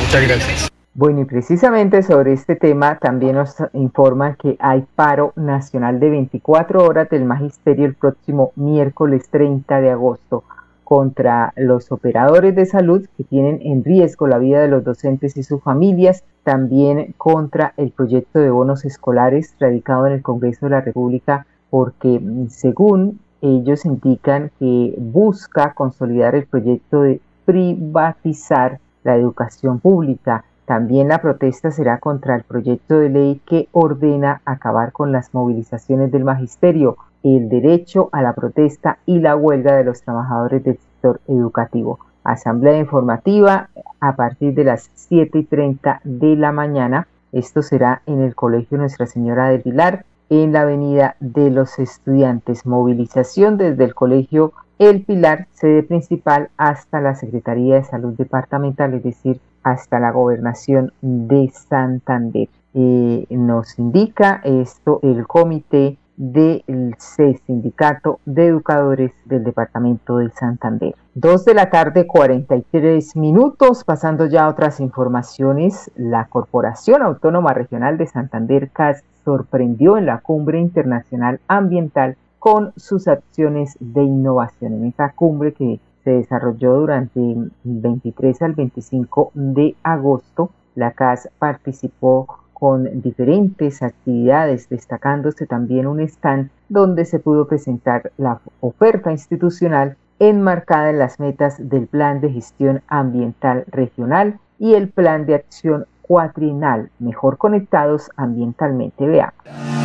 Muchas 0.00 0.28
gracias. 0.28 0.72
Bueno, 0.94 1.20
y 1.20 1.24
precisamente 1.26 2.02
sobre 2.02 2.32
este 2.32 2.56
tema 2.56 2.98
también 2.98 3.34
nos 3.34 3.56
informa 3.74 4.36
que 4.36 4.56
hay 4.58 4.86
paro 4.94 5.34
nacional 5.36 6.00
de 6.00 6.08
24 6.08 6.82
horas 6.82 7.10
del 7.10 7.26
magisterio 7.26 7.84
el 7.84 7.94
próximo 7.94 8.52
miércoles 8.56 9.28
30 9.30 9.82
de 9.82 9.90
agosto 9.90 10.44
contra 10.84 11.52
los 11.56 11.90
operadores 11.92 12.54
de 12.54 12.64
salud 12.64 13.06
que 13.16 13.24
tienen 13.24 13.58
en 13.60 13.82
riesgo 13.82 14.28
la 14.28 14.38
vida 14.38 14.62
de 14.62 14.68
los 14.68 14.84
docentes 14.84 15.36
y 15.36 15.42
sus 15.42 15.60
familias, 15.60 16.22
también 16.44 17.12
contra 17.18 17.74
el 17.76 17.90
proyecto 17.90 18.38
de 18.38 18.50
bonos 18.50 18.84
escolares 18.84 19.54
radicado 19.58 20.06
en 20.06 20.12
el 20.12 20.22
Congreso 20.22 20.66
de 20.66 20.70
la 20.70 20.80
República, 20.80 21.44
porque 21.70 22.20
según 22.48 23.20
ellos 23.40 23.84
indican 23.84 24.50
que 24.58 24.94
busca 24.98 25.74
consolidar 25.74 26.34
el 26.34 26.46
proyecto 26.46 27.02
de 27.02 27.20
privatizar 27.44 28.80
la 29.04 29.16
educación 29.16 29.78
pública 29.78 30.44
también 30.66 31.06
la 31.06 31.22
protesta 31.22 31.70
será 31.70 31.98
contra 31.98 32.34
el 32.34 32.42
proyecto 32.42 32.98
de 32.98 33.08
ley 33.08 33.40
que 33.46 33.68
ordena 33.70 34.42
acabar 34.44 34.90
con 34.90 35.12
las 35.12 35.32
movilizaciones 35.32 36.10
del 36.10 36.24
magisterio, 36.24 36.96
el 37.22 37.48
derecho 37.48 38.08
a 38.10 38.20
la 38.20 38.32
protesta 38.32 38.98
y 39.06 39.20
la 39.20 39.36
huelga 39.36 39.76
de 39.76 39.84
los 39.84 40.02
trabajadores 40.02 40.64
del 40.64 40.78
sector 40.78 41.20
educativo. 41.28 42.00
Asamblea 42.24 42.78
informativa 42.78 43.68
a 44.00 44.16
partir 44.16 44.54
de 44.54 44.64
las 44.64 44.90
7 44.94 45.38
y 45.38 45.44
30 45.44 46.00
de 46.02 46.34
la 46.34 46.50
mañana. 46.50 47.06
Esto 47.30 47.62
será 47.62 48.02
en 48.06 48.20
el 48.20 48.34
Colegio 48.34 48.76
Nuestra 48.76 49.06
Señora 49.06 49.48
de 49.48 49.60
Pilar, 49.60 50.04
en 50.30 50.52
la 50.52 50.62
Avenida 50.62 51.16
de 51.20 51.50
los 51.50 51.78
Estudiantes. 51.78 52.66
Movilización 52.66 53.56
desde 53.56 53.84
el 53.84 53.94
Colegio 53.94 54.52
El 54.78 55.02
Pilar, 55.02 55.46
sede 55.52 55.82
principal, 55.82 56.50
hasta 56.56 57.00
la 57.00 57.14
Secretaría 57.14 57.76
de 57.76 57.84
Salud 57.84 58.14
Departamental, 58.14 58.94
es 58.94 59.02
decir, 59.02 59.40
hasta 59.62 59.98
la 59.98 60.10
gobernación 60.12 60.92
de 61.00 61.50
Santander. 61.50 62.48
Eh, 62.74 63.26
nos 63.30 63.78
indica 63.78 64.40
esto 64.44 65.00
el 65.02 65.26
comité 65.26 65.96
del 66.16 66.94
CES, 66.98 67.40
Sindicato 67.46 68.20
de 68.24 68.46
Educadores 68.46 69.12
del 69.24 69.44
Departamento 69.44 70.18
de 70.18 70.30
Santander. 70.30 70.94
Dos 71.14 71.44
de 71.44 71.54
la 71.54 71.70
tarde, 71.70 72.06
43 72.06 73.16
minutos, 73.16 73.84
pasando 73.84 74.26
ya 74.26 74.44
a 74.44 74.48
otras 74.48 74.80
informaciones. 74.80 75.90
La 75.94 76.26
Corporación 76.26 77.02
Autónoma 77.02 77.52
Regional 77.52 77.98
de 77.98 78.06
Santander, 78.06 78.70
CAS, 78.70 79.02
sorprendió 79.24 79.98
en 79.98 80.06
la 80.06 80.18
Cumbre 80.18 80.60
Internacional 80.60 81.40
Ambiental 81.48 82.16
con 82.38 82.72
sus 82.76 83.08
acciones 83.08 83.76
de 83.80 84.02
innovación. 84.02 84.74
En 84.74 84.84
esa 84.86 85.10
cumbre 85.10 85.52
que 85.52 85.80
se 86.04 86.10
desarrolló 86.10 86.74
durante 86.74 87.18
el 87.18 87.50
23 87.64 88.42
al 88.42 88.52
25 88.52 89.32
de 89.34 89.74
agosto. 89.82 90.50
La 90.76 90.92
CAS 90.92 91.28
participó 91.38 92.45
con 92.58 93.02
diferentes 93.02 93.82
actividades, 93.82 94.70
destacándose 94.70 95.46
también 95.46 95.86
un 95.86 96.00
stand 96.00 96.48
donde 96.70 97.04
se 97.04 97.18
pudo 97.18 97.46
presentar 97.46 98.12
la 98.16 98.40
oferta 98.60 99.12
institucional 99.12 99.96
enmarcada 100.18 100.88
en 100.88 100.98
las 100.98 101.20
metas 101.20 101.56
del 101.58 101.86
Plan 101.86 102.22
de 102.22 102.32
Gestión 102.32 102.80
Ambiental 102.88 103.64
Regional 103.66 104.38
y 104.58 104.72
el 104.72 104.88
Plan 104.88 105.26
de 105.26 105.34
Acción 105.34 105.84
Cuatrinal, 106.00 106.88
mejor 106.98 107.36
conectados 107.36 108.10
ambientalmente. 108.16 109.06
Veamos. 109.06 109.75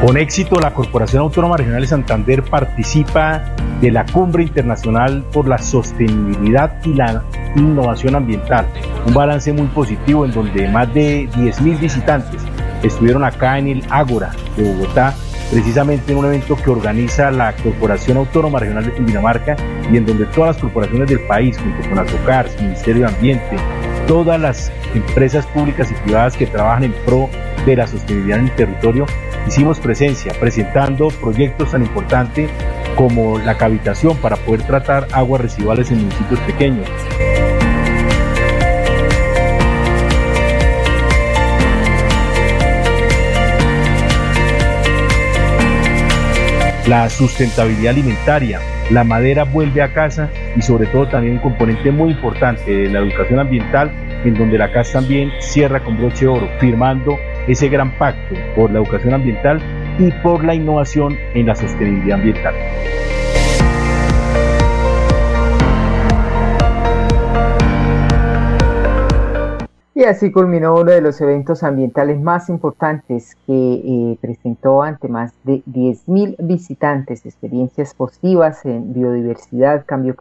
Con 0.00 0.16
éxito, 0.16 0.58
la 0.58 0.72
Corporación 0.72 1.20
Autónoma 1.20 1.58
Regional 1.58 1.82
de 1.82 1.86
Santander 1.86 2.42
participa 2.42 3.54
de 3.82 3.90
la 3.90 4.06
Cumbre 4.06 4.44
Internacional 4.44 5.22
por 5.30 5.46
la 5.46 5.58
Sostenibilidad 5.58 6.82
y 6.86 6.94
la 6.94 7.22
Innovación 7.54 8.14
Ambiental. 8.14 8.66
Un 9.06 9.12
balance 9.12 9.52
muy 9.52 9.66
positivo 9.66 10.24
en 10.24 10.30
donde 10.30 10.68
más 10.68 10.92
de 10.94 11.28
10.000 11.28 11.78
visitantes 11.78 12.40
estuvieron 12.82 13.24
acá 13.24 13.58
en 13.58 13.68
el 13.68 13.84
Ágora 13.90 14.30
de 14.56 14.72
Bogotá, 14.72 15.14
precisamente 15.50 16.12
en 16.12 16.18
un 16.18 16.24
evento 16.24 16.56
que 16.56 16.70
organiza 16.70 17.30
la 17.30 17.52
Corporación 17.52 18.16
Autónoma 18.16 18.58
Regional 18.58 18.86
de 18.86 18.92
Cundinamarca 18.92 19.54
y 19.92 19.98
en 19.98 20.06
donde 20.06 20.24
todas 20.26 20.56
las 20.56 20.62
corporaciones 20.62 21.10
del 21.10 21.20
país, 21.26 21.58
junto 21.58 21.90
con 21.90 21.98
Azocar, 21.98 22.46
Ministerio 22.58 23.06
de 23.06 23.14
Ambiente, 23.14 23.56
todas 24.08 24.40
las 24.40 24.72
empresas 24.94 25.44
públicas 25.48 25.90
y 25.90 25.94
privadas 26.04 26.38
que 26.38 26.46
trabajan 26.46 26.84
en 26.84 26.94
pro 27.04 27.28
de 27.66 27.76
la 27.76 27.86
sostenibilidad 27.86 28.38
en 28.38 28.46
el 28.46 28.56
territorio, 28.56 29.06
hicimos 29.46 29.80
presencia 29.80 30.32
presentando 30.38 31.08
proyectos 31.08 31.72
tan 31.72 31.82
importantes 31.82 32.50
como 32.96 33.38
la 33.38 33.56
cavitación 33.56 34.16
para 34.18 34.36
poder 34.36 34.62
tratar 34.62 35.06
aguas 35.12 35.40
residuales 35.40 35.90
en 35.90 35.98
municipios 35.98 36.40
pequeños. 36.40 36.88
La 46.86 47.08
sustentabilidad 47.08 47.92
alimentaria, 47.92 48.60
la 48.90 49.04
madera 49.04 49.44
vuelve 49.44 49.80
a 49.80 49.92
casa 49.92 50.28
y 50.56 50.62
sobre 50.62 50.86
todo 50.88 51.06
también 51.06 51.34
un 51.34 51.40
componente 51.40 51.92
muy 51.92 52.10
importante 52.10 52.68
de 52.68 52.88
la 52.88 52.98
educación 52.98 53.38
ambiental 53.38 53.92
en 54.24 54.34
donde 54.34 54.58
la 54.58 54.72
casa 54.72 54.94
también 54.94 55.30
cierra 55.38 55.84
con 55.84 55.96
broche 55.98 56.24
de 56.24 56.28
oro, 56.32 56.48
firmando 56.58 57.16
ese 57.50 57.68
gran 57.68 57.90
pacto 57.98 58.36
por 58.54 58.70
la 58.70 58.78
educación 58.78 59.12
ambiental 59.12 59.60
y 59.98 60.12
por 60.22 60.44
la 60.44 60.54
innovación 60.54 61.16
en 61.34 61.46
la 61.46 61.56
sostenibilidad 61.56 62.18
ambiental. 62.18 62.54
Y 69.94 70.04
así 70.04 70.30
culminó 70.30 70.74
uno 70.74 70.92
de 70.92 71.00
los 71.00 71.20
eventos 71.20 71.64
ambientales 71.64 72.20
más 72.20 72.48
importantes 72.48 73.36
que 73.46 73.52
eh, 73.52 74.18
presentó 74.20 74.82
ante 74.82 75.08
más 75.08 75.32
de 75.42 75.62
10.000 75.64 76.36
visitantes 76.38 77.26
experiencias 77.26 77.94
positivas 77.94 78.64
en 78.64 78.94
biodiversidad, 78.94 79.84
cambio, 79.84 80.14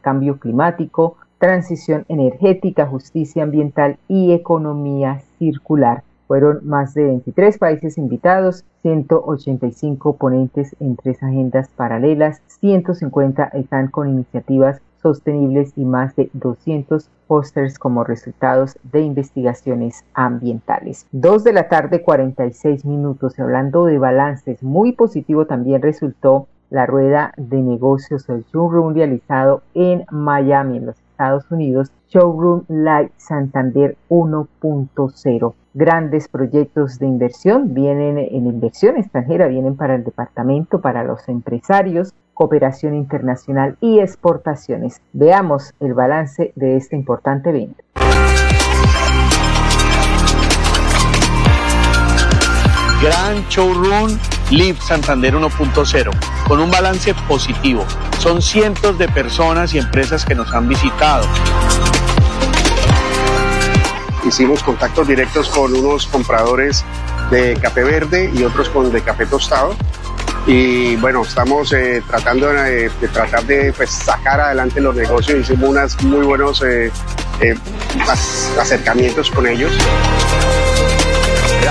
cambio 0.00 0.38
climático, 0.38 1.16
transición 1.38 2.04
energética, 2.08 2.86
justicia 2.86 3.42
ambiental 3.42 3.98
y 4.08 4.32
economía 4.32 5.20
circular 5.38 6.04
Fueron 6.28 6.60
más 6.62 6.92
de 6.92 7.04
23 7.04 7.56
países 7.56 7.96
invitados, 7.96 8.62
185 8.82 10.16
ponentes 10.16 10.76
en 10.78 10.94
tres 10.94 11.22
agendas 11.22 11.70
paralelas, 11.74 12.42
150 12.60 13.44
están 13.54 13.88
con 13.88 14.10
iniciativas 14.10 14.82
sostenibles 15.00 15.72
y 15.74 15.86
más 15.86 16.14
de 16.16 16.28
200 16.34 17.08
pósters 17.26 17.78
como 17.78 18.04
resultados 18.04 18.78
de 18.92 19.00
investigaciones 19.00 20.04
ambientales. 20.12 21.06
Dos 21.12 21.44
de 21.44 21.54
la 21.54 21.68
tarde, 21.68 22.02
46 22.02 22.84
minutos. 22.84 23.38
Hablando 23.38 23.86
de 23.86 23.96
balances, 23.96 24.62
muy 24.62 24.92
positivo 24.92 25.46
también 25.46 25.80
resultó 25.80 26.46
la 26.68 26.84
rueda 26.84 27.32
de 27.38 27.62
negocios, 27.62 28.28
el 28.28 28.44
showroom 28.52 28.92
realizado 28.92 29.62
en 29.72 30.04
Miami, 30.10 30.76
en 30.76 30.86
los 30.86 30.96
Estados 31.18 31.50
Unidos, 31.50 31.90
Showroom 32.10 32.62
Light 32.68 33.10
Santander 33.16 33.96
1.0. 34.08 35.54
Grandes 35.74 36.28
proyectos 36.28 37.00
de 37.00 37.06
inversión 37.06 37.74
vienen 37.74 38.18
en 38.18 38.46
inversión 38.46 38.96
extranjera, 38.96 39.48
vienen 39.48 39.74
para 39.74 39.96
el 39.96 40.04
departamento, 40.04 40.80
para 40.80 41.02
los 41.02 41.28
empresarios, 41.28 42.14
cooperación 42.34 42.94
internacional 42.94 43.76
y 43.80 43.98
exportaciones. 43.98 45.02
Veamos 45.12 45.74
el 45.80 45.92
balance 45.92 46.52
de 46.54 46.76
este 46.76 46.94
importante 46.94 47.50
evento. 47.50 47.82
Gran 53.02 53.42
Showroom 53.48 54.37
Live 54.50 54.78
Santander 54.80 55.34
1.0, 55.34 56.10
con 56.46 56.60
un 56.60 56.70
balance 56.70 57.14
positivo. 57.28 57.84
Son 58.18 58.40
cientos 58.40 58.98
de 58.98 59.06
personas 59.08 59.74
y 59.74 59.78
empresas 59.78 60.24
que 60.24 60.34
nos 60.34 60.52
han 60.54 60.66
visitado. 60.66 61.26
Hicimos 64.26 64.62
contactos 64.62 65.06
directos 65.06 65.50
con 65.50 65.74
unos 65.74 66.06
compradores 66.06 66.84
de 67.30 67.58
café 67.60 67.84
verde 67.84 68.30
y 68.34 68.42
otros 68.42 68.70
con 68.70 68.90
de 68.90 69.02
café 69.02 69.26
tostado. 69.26 69.76
Y 70.46 70.96
bueno, 70.96 71.22
estamos 71.22 71.70
eh, 71.74 72.02
tratando 72.08 72.48
de, 72.48 72.90
tratar 73.12 73.44
de 73.44 73.70
pues, 73.74 73.90
sacar 73.90 74.40
adelante 74.40 74.80
los 74.80 74.96
negocios. 74.96 75.40
Hicimos 75.40 75.68
unos 75.68 76.02
muy 76.04 76.24
buenos 76.24 76.62
eh, 76.62 76.90
eh, 77.42 77.54
acercamientos 78.58 79.30
con 79.30 79.46
ellos. 79.46 79.76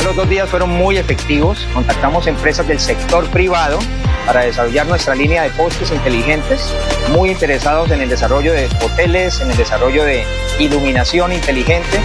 Los 0.08 0.16
dos 0.16 0.30
días 0.30 0.50
fueron 0.50 0.70
muy 0.70 0.98
efectivos. 0.98 1.68
Contactamos 1.74 2.28
empresas 2.28 2.66
del 2.66 2.80
sector 2.80 3.30
privado 3.30 3.78
para 4.26 4.44
desarrollar 4.44 4.88
nuestra 4.88 5.14
línea 5.16 5.44
de 5.44 5.50
postes 5.50 5.92
inteligentes, 5.92 6.74
muy 7.12 7.30
interesados 7.30 7.92
en 7.92 8.00
el 8.00 8.08
desarrollo 8.08 8.54
de 8.54 8.70
hoteles, 8.82 9.42
en 9.42 9.52
el 9.52 9.58
desarrollo 9.58 10.06
de 10.06 10.24
iluminación 10.60 11.34
inteligente. 11.34 12.00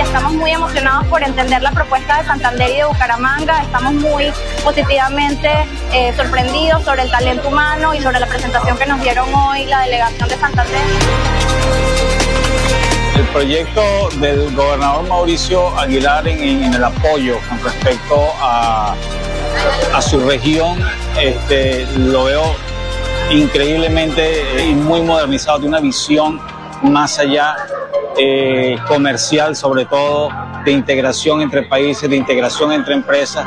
Estamos 0.00 0.34
muy 0.34 0.52
emocionados 0.52 1.04
por 1.08 1.24
entender 1.24 1.60
la 1.62 1.72
propuesta 1.72 2.18
de 2.18 2.28
Santander 2.28 2.70
y 2.70 2.76
de 2.76 2.84
Bucaramanga. 2.84 3.62
Estamos 3.62 3.94
muy 3.94 4.32
positivamente 4.62 5.50
eh, 5.92 6.14
sorprendidos 6.16 6.84
sobre 6.84 7.02
el 7.02 7.10
talento 7.10 7.48
humano 7.48 7.92
y 7.92 8.00
sobre 8.00 8.20
la 8.20 8.28
presentación 8.28 8.78
que 8.78 8.86
nos 8.86 9.00
dieron 9.00 9.34
hoy 9.34 9.66
la 9.66 9.80
delegación 9.80 10.28
de 10.28 10.36
Santander 10.36 10.80
el 13.16 13.26
proyecto 13.28 14.08
del 14.20 14.54
gobernador 14.54 15.06
Mauricio 15.08 15.68
Aguilar 15.78 16.26
en, 16.26 16.72
el 16.72 16.84
apoyo 16.84 17.38
con 17.48 17.62
respecto 17.62 18.16
a, 18.40 18.94
su 20.00 20.20
región, 20.20 20.78
este, 21.20 21.86
lo 21.96 22.24
veo 22.24 22.42
increíblemente 23.30 24.64
y 24.68 24.74
muy 24.74 25.02
modernizado, 25.02 25.60
de 25.60 25.68
una 25.68 25.80
visión 25.80 26.40
más 26.82 27.18
allá 27.18 27.56
eh, 28.18 28.76
comercial, 28.88 29.54
sobre 29.54 29.84
todo 29.84 30.30
de 30.64 30.72
integración 30.72 31.40
entre 31.42 31.62
países, 31.62 32.08
de 32.08 32.16
integración 32.16 32.72
entre 32.72 32.94
empresas. 32.94 33.46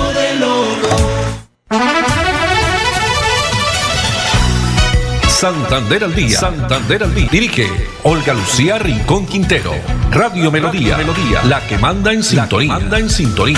Santander 5.41 6.03
al 6.03 6.13
día. 6.13 6.37
Santander 6.37 7.01
al 7.01 7.15
día. 7.15 7.27
Dirige 7.31 7.63
Olga 8.03 8.35
Lucía 8.35 8.77
Rincón 8.77 9.25
Quintero. 9.25 9.71
Radio 10.11 10.51
Melodía. 10.51 10.97
Melodía. 10.97 11.41
La 11.49 11.59
que 11.67 11.79
manda 11.79 12.13
en 12.13 12.21
sintonía. 12.21 12.73
manda 12.77 12.99
en 12.99 13.09
sintonía. 13.09 13.57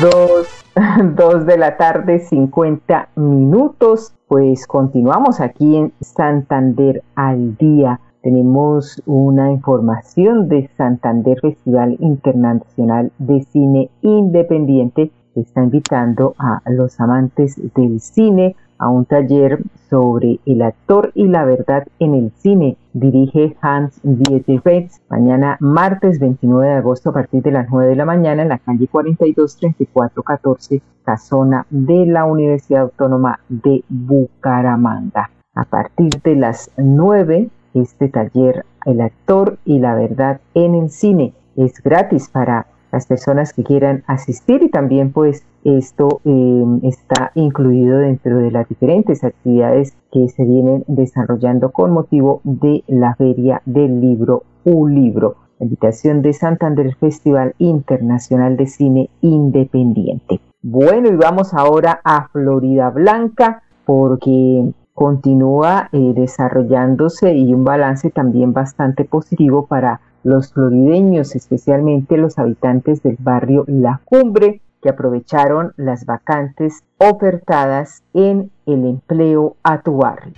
Dos, 0.00 0.46
dos 1.16 1.46
de 1.46 1.58
la 1.58 1.76
tarde, 1.76 2.20
50 2.20 3.08
minutos. 3.16 4.14
Pues 4.28 4.68
continuamos 4.68 5.40
aquí 5.40 5.76
en 5.76 5.92
Santander 6.00 7.02
al 7.16 7.56
día. 7.56 7.98
Tenemos 8.22 9.02
una 9.04 9.50
información 9.50 10.48
de 10.48 10.70
Santander 10.76 11.40
Festival 11.40 11.96
Internacional 11.98 13.10
de 13.18 13.42
Cine 13.50 13.90
Independiente 14.02 15.10
está 15.34 15.62
invitando 15.62 16.34
a 16.38 16.60
los 16.66 17.00
amantes 17.00 17.60
del 17.74 18.00
cine 18.00 18.56
a 18.78 18.88
un 18.88 19.04
taller 19.04 19.62
sobre 19.88 20.40
el 20.46 20.62
actor 20.62 21.12
y 21.14 21.28
la 21.28 21.44
verdad 21.44 21.86
en 21.98 22.14
el 22.14 22.32
cine. 22.36 22.76
Dirige 22.92 23.56
Hans 23.60 24.00
Dieterfetz 24.02 25.00
mañana 25.08 25.56
martes 25.60 26.18
29 26.18 26.66
de 26.66 26.74
agosto 26.74 27.10
a 27.10 27.14
partir 27.14 27.42
de 27.42 27.52
las 27.52 27.68
9 27.70 27.90
de 27.90 27.96
la 27.96 28.04
mañana 28.04 28.42
en 28.42 28.48
la 28.48 28.58
calle 28.58 28.88
42 28.88 29.56
3414 29.56 30.82
Casona 31.04 31.66
de 31.70 32.06
la 32.06 32.24
Universidad 32.24 32.82
Autónoma 32.82 33.40
de 33.48 33.84
Bucaramanga. 33.88 35.30
A 35.54 35.64
partir 35.64 36.10
de 36.22 36.36
las 36.36 36.70
9 36.76 37.48
este 37.74 38.08
taller 38.08 38.64
El 38.86 39.00
actor 39.00 39.58
y 39.64 39.78
la 39.78 39.94
verdad 39.94 40.40
en 40.54 40.74
el 40.74 40.90
cine 40.90 41.34
es 41.56 41.82
gratis 41.82 42.28
para 42.28 42.66
las 42.94 43.06
personas 43.06 43.52
que 43.52 43.64
quieran 43.64 44.04
asistir 44.06 44.62
y 44.62 44.68
también 44.70 45.10
pues 45.10 45.44
esto 45.64 46.20
em, 46.24 46.78
está 46.84 47.32
incluido 47.34 47.98
dentro 47.98 48.38
de 48.38 48.52
las 48.52 48.68
diferentes 48.68 49.24
actividades 49.24 49.96
que 50.12 50.28
se 50.28 50.44
vienen 50.44 50.84
desarrollando 50.86 51.72
con 51.72 51.90
motivo 51.90 52.40
de 52.44 52.84
la 52.86 53.16
feria 53.16 53.62
del 53.66 54.00
libro 54.00 54.44
Un 54.64 54.94
libro, 54.94 55.34
la 55.58 55.64
invitación 55.64 56.22
de 56.22 56.34
Santander 56.34 56.94
Festival 56.94 57.56
Internacional 57.58 58.56
de 58.56 58.66
Cine 58.68 59.10
Independiente. 59.22 60.40
Bueno, 60.62 61.08
y 61.08 61.16
vamos 61.16 61.52
ahora 61.52 62.00
a 62.04 62.28
Florida 62.28 62.90
Blanca 62.90 63.64
porque 63.84 64.72
continúa 64.92 65.88
eh, 65.90 66.12
desarrollándose 66.14 67.34
y 67.34 67.52
un 67.52 67.64
balance 67.64 68.10
también 68.10 68.52
bastante 68.52 69.04
positivo 69.04 69.66
para 69.66 70.00
los 70.24 70.52
florideños, 70.52 71.36
especialmente 71.36 72.16
los 72.16 72.38
habitantes 72.38 73.02
del 73.02 73.16
barrio 73.20 73.64
La 73.68 74.00
Cumbre, 74.04 74.60
que 74.82 74.88
aprovecharon 74.88 75.72
las 75.76 76.04
vacantes 76.04 76.82
ofertadas 76.98 78.02
en 78.12 78.50
el 78.66 78.84
empleo 78.84 79.56
a 79.62 79.82
tu 79.82 79.98
barrio. 79.98 80.34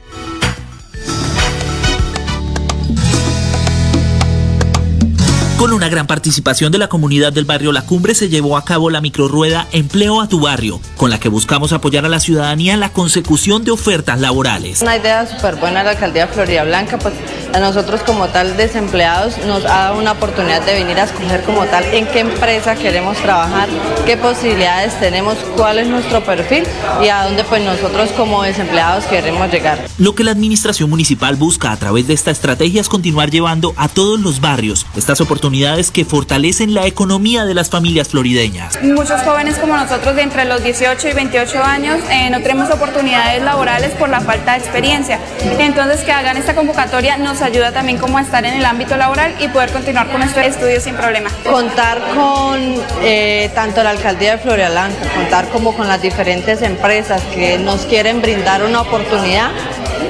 Con 5.58 5.72
una 5.72 5.88
gran 5.88 6.06
participación 6.06 6.70
de 6.70 6.76
la 6.76 6.88
comunidad 6.88 7.32
del 7.32 7.46
barrio 7.46 7.72
La 7.72 7.86
Cumbre 7.86 8.14
se 8.14 8.28
llevó 8.28 8.58
a 8.58 8.64
cabo 8.66 8.90
la 8.90 9.00
microrueda 9.00 9.66
Empleo 9.72 10.20
a 10.20 10.28
tu 10.28 10.38
barrio, 10.38 10.82
con 10.98 11.08
la 11.08 11.18
que 11.18 11.30
buscamos 11.30 11.72
apoyar 11.72 12.04
a 12.04 12.10
la 12.10 12.20
ciudadanía 12.20 12.74
en 12.74 12.80
la 12.80 12.92
consecución 12.92 13.64
de 13.64 13.70
ofertas 13.70 14.20
laborales. 14.20 14.82
Una 14.82 14.98
idea 14.98 15.26
súper 15.26 15.56
buena 15.56 15.78
de 15.78 15.84
la 15.86 15.90
alcaldía 15.92 16.26
de 16.26 16.32
Florida 16.34 16.62
Blanca, 16.64 16.98
pues 16.98 17.14
a 17.54 17.58
nosotros 17.58 18.02
como 18.02 18.26
tal 18.28 18.58
desempleados 18.58 19.38
nos 19.46 19.64
ha 19.64 19.84
dado 19.84 19.98
una 19.98 20.12
oportunidad 20.12 20.60
de 20.66 20.74
venir 20.74 20.98
a 20.98 21.04
escoger 21.04 21.42
como 21.44 21.64
tal 21.64 21.84
en 21.84 22.06
qué 22.08 22.20
empresa 22.20 22.74
queremos 22.74 23.16
trabajar, 23.16 23.70
qué 24.04 24.18
posibilidades 24.18 25.00
tenemos, 25.00 25.36
cuál 25.56 25.78
es 25.78 25.88
nuestro 25.88 26.22
perfil 26.22 26.64
y 27.02 27.08
a 27.08 27.24
dónde 27.24 27.44
pues 27.44 27.64
nosotros 27.64 28.10
como 28.10 28.42
desempleados 28.42 29.06
queremos 29.06 29.50
llegar. 29.50 29.86
Lo 29.96 30.14
que 30.14 30.22
la 30.22 30.32
administración 30.32 30.90
municipal 30.90 31.36
busca 31.36 31.72
a 31.72 31.78
través 31.78 32.06
de 32.06 32.12
esta 32.12 32.30
estrategia 32.30 32.82
es 32.82 32.90
continuar 32.90 33.30
llevando 33.30 33.72
a 33.78 33.88
todos 33.88 34.20
los 34.20 34.42
barrios 34.42 34.84
estas 34.94 35.22
oportunidades 35.22 35.45
que 35.92 36.04
fortalecen 36.04 36.74
la 36.74 36.86
economía 36.86 37.44
de 37.44 37.54
las 37.54 37.70
familias 37.70 38.08
florideñas. 38.08 38.82
Muchos 38.82 39.22
jóvenes 39.22 39.56
como 39.58 39.76
nosotros 39.76 40.16
de 40.16 40.22
entre 40.22 40.44
los 40.44 40.62
18 40.62 41.08
y 41.08 41.12
28 41.12 41.62
años 41.62 42.00
eh, 42.10 42.28
no 42.30 42.40
tenemos 42.40 42.68
oportunidades 42.70 43.42
laborales 43.44 43.92
por 43.92 44.08
la 44.08 44.20
falta 44.20 44.52
de 44.52 44.58
experiencia. 44.58 45.20
Entonces 45.60 46.00
que 46.00 46.10
hagan 46.10 46.36
esta 46.36 46.56
convocatoria 46.56 47.16
nos 47.16 47.42
ayuda 47.42 47.70
también 47.72 47.98
como 47.98 48.18
a 48.18 48.22
estar 48.22 48.44
en 48.44 48.54
el 48.54 48.64
ámbito 48.64 48.96
laboral 48.96 49.36
y 49.38 49.46
poder 49.46 49.70
continuar 49.70 50.08
con 50.08 50.18
nuestros 50.18 50.44
estudios 50.46 50.82
sin 50.82 50.96
problema. 50.96 51.30
Contar 51.44 52.00
con 52.16 52.60
eh, 53.02 53.48
tanto 53.54 53.84
la 53.84 53.90
alcaldía 53.90 54.32
de 54.32 54.38
Florida 54.38 54.70
Blanca, 54.70 55.08
contar 55.14 55.48
como 55.50 55.76
con 55.76 55.86
las 55.86 56.02
diferentes 56.02 56.60
empresas 56.62 57.22
que 57.34 57.56
nos 57.58 57.86
quieren 57.86 58.20
brindar 58.20 58.64
una 58.64 58.80
oportunidad 58.80 59.50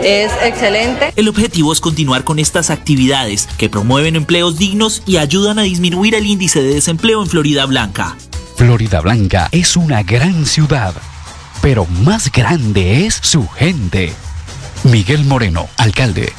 es 0.02 0.32
excelente. 0.44 1.12
El 1.16 1.28
objetivo 1.28 1.72
es 1.72 1.80
continuar 1.80 2.24
con 2.24 2.38
estas 2.38 2.70
actividades 2.70 3.48
que 3.58 3.68
promueven 3.68 4.16
empleos 4.16 4.58
dignos 4.58 5.02
y 5.06 5.16
ayudan 5.16 5.58
a 5.58 5.62
disminuir 5.62 6.14
el 6.14 6.26
índice 6.26 6.62
de 6.62 6.74
desempleo 6.74 7.22
en 7.22 7.28
Florida 7.28 7.66
Blanca. 7.66 8.16
Florida 8.56 9.00
Blanca 9.00 9.48
es 9.52 9.76
una 9.76 10.02
gran 10.02 10.46
ciudad, 10.46 10.94
pero 11.60 11.86
más 12.04 12.32
grande 12.32 13.06
es 13.06 13.14
su 13.14 13.46
gente. 13.48 14.12
Miguel 14.84 15.24
Moreno, 15.24 15.66
alcalde. 15.76 16.32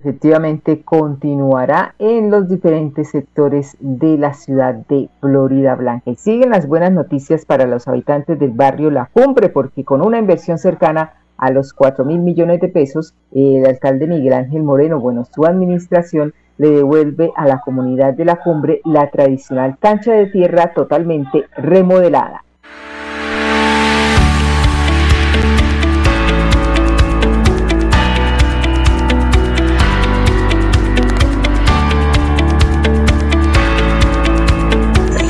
Efectivamente 0.00 0.82
continuará 0.82 1.94
en 1.98 2.30
los 2.30 2.48
diferentes 2.48 3.10
sectores 3.10 3.76
de 3.80 4.16
la 4.16 4.32
ciudad 4.32 4.74
de 4.74 5.08
Florida 5.20 5.74
Blanca. 5.74 6.10
Y 6.10 6.16
siguen 6.16 6.50
las 6.50 6.66
buenas 6.66 6.92
noticias 6.92 7.44
para 7.44 7.66
los 7.66 7.88
habitantes 7.88 8.38
del 8.38 8.52
barrio 8.52 8.90
La 8.90 9.06
Cumbre, 9.06 9.48
porque 9.48 9.84
con 9.84 10.00
una 10.00 10.18
inversión 10.18 10.58
cercana 10.58 11.14
a 11.38 11.50
los 11.50 11.72
4 11.72 12.04
mil 12.04 12.18
millones 12.18 12.60
de 12.60 12.68
pesos, 12.68 13.14
el 13.32 13.64
alcalde 13.64 14.06
Miguel 14.06 14.34
Ángel 14.34 14.62
Moreno, 14.62 15.00
bueno, 15.00 15.24
su 15.24 15.46
administración 15.46 16.34
le 16.58 16.70
devuelve 16.70 17.30
a 17.36 17.46
la 17.46 17.60
comunidad 17.60 18.14
de 18.14 18.24
la 18.24 18.36
cumbre 18.36 18.80
la 18.84 19.10
tradicional 19.10 19.78
cancha 19.78 20.12
de 20.12 20.26
tierra 20.26 20.74
totalmente 20.74 21.46
remodelada. 21.56 22.44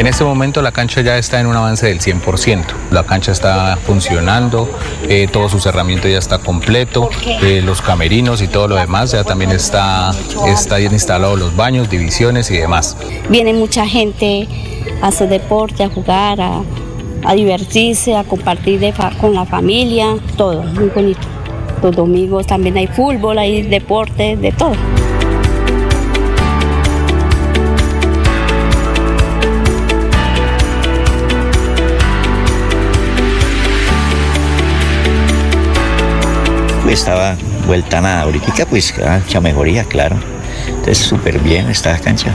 Este 0.09 0.25
momento 0.25 0.63
la 0.63 0.73
cancha 0.73 1.03
ya 1.03 1.19
está 1.19 1.39
en 1.39 1.47
un 1.47 1.57
avance 1.57 1.87
del 1.87 2.01
100%. 2.01 2.65
La 2.91 3.05
cancha 3.05 3.33
está 3.33 3.77
funcionando, 3.87 4.69
eh, 5.09 5.29
todos 5.31 5.53
sus 5.53 5.67
herramientas 5.67 6.11
ya 6.11 6.19
está 6.19 6.39
completo, 6.39 7.11
eh, 7.27 7.63
los 7.65 7.83
camerinos 7.83 8.41
y 8.41 8.49
todo 8.49 8.69
lo 8.69 8.77
demás 8.77 9.13
ya 9.13 9.23
también 9.23 9.51
está, 9.51 10.13
está 10.47 10.79
bien 10.79 10.93
instalado 10.93 11.37
los 11.37 11.55
baños, 11.55 11.91
divisiones 11.91 12.51
y 12.51 12.57
demás. 12.57 12.97
Viene 13.29 13.53
mucha 13.53 13.87
gente 13.87 14.49
a 15.03 15.09
hacer 15.09 15.29
deporte, 15.29 15.85
a 15.85 15.89
jugar, 15.91 16.41
a, 16.41 16.63
a 17.25 17.35
divertirse, 17.35 18.17
a 18.17 18.25
compartir 18.25 18.81
de 18.81 18.95
con 19.21 19.35
la 19.35 19.45
familia, 19.45 20.17
todo, 20.37 20.63
muy 20.63 20.89
bonito. 20.89 21.21
Los 21.83 21.95
domingos 21.95 22.47
también 22.47 22.77
hay 22.77 22.87
fútbol, 22.87 23.39
hay 23.39 23.63
deporte, 23.63 24.37
de 24.37 24.53
todo. 24.53 24.75
Estaba 36.93 37.37
vuelta 37.67 38.01
nada. 38.01 38.23
Ahorita 38.23 38.67
pues 38.67 38.95
mucha 39.25 39.41
mejoría, 39.41 39.85
claro. 39.85 40.17
Entonces 40.67 40.99
súper 40.99 41.39
bien 41.39 41.69
esta 41.69 41.99
cancha. 41.99 42.35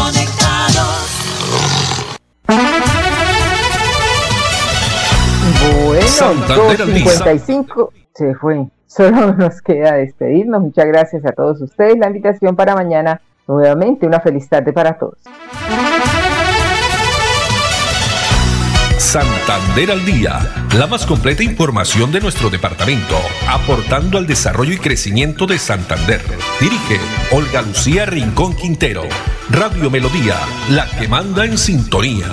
Bueno, 6.19 6.41
2.55 6.47 7.89
se 8.13 8.35
fue. 8.35 8.67
Solo 8.87 9.33
nos 9.37 9.61
queda 9.61 9.93
despedirnos. 9.93 10.61
Muchas 10.61 10.85
gracias 10.85 11.25
a 11.25 11.31
todos 11.31 11.61
ustedes. 11.61 11.97
La 11.97 12.07
invitación 12.07 12.55
para 12.55 12.75
mañana, 12.75 13.21
nuevamente, 13.47 14.05
una 14.05 14.19
feliz 14.19 14.47
tarde 14.49 14.73
para 14.73 14.97
todos. 14.97 15.17
Santander 19.11 19.91
al 19.91 20.05
día, 20.05 20.39
la 20.77 20.87
más 20.87 21.05
completa 21.05 21.43
información 21.43 22.13
de 22.13 22.21
nuestro 22.21 22.49
departamento, 22.49 23.17
aportando 23.49 24.17
al 24.17 24.25
desarrollo 24.25 24.73
y 24.73 24.77
crecimiento 24.77 25.47
de 25.47 25.57
Santander. 25.57 26.21
Dirige 26.61 26.97
Olga 27.31 27.61
Lucía 27.61 28.05
Rincón 28.05 28.55
Quintero. 28.55 29.03
Radio 29.49 29.89
Melodía, 29.89 30.35
la 30.69 30.89
que 30.97 31.09
manda 31.09 31.43
en 31.43 31.57
sintonía. 31.57 32.27